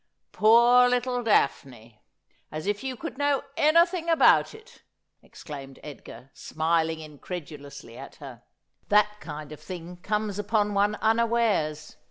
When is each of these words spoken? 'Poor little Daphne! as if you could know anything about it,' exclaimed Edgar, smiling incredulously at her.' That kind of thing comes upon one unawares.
'Poor 0.31 0.89
little 0.89 1.21
Daphne! 1.21 2.01
as 2.51 2.65
if 2.65 2.83
you 2.83 2.95
could 2.97 3.19
know 3.19 3.43
anything 3.55 4.09
about 4.09 4.55
it,' 4.55 4.81
exclaimed 5.21 5.77
Edgar, 5.83 6.31
smiling 6.33 7.01
incredulously 7.01 7.95
at 7.99 8.15
her.' 8.15 8.41
That 8.89 9.19
kind 9.19 9.51
of 9.51 9.59
thing 9.59 9.97
comes 9.97 10.39
upon 10.39 10.73
one 10.73 10.95
unawares. 11.03 11.97